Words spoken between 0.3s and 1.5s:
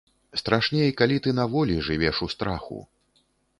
Страшней, калі ты на